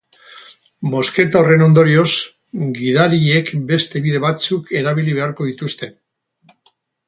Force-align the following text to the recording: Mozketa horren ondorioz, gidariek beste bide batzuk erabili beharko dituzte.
Mozketa 0.93 1.41
horren 1.41 1.65
ondorioz, 1.65 2.07
gidariek 2.79 3.53
beste 3.75 4.03
bide 4.09 4.25
batzuk 4.27 4.75
erabili 4.83 5.15
beharko 5.23 5.49
dituzte. 5.53 5.95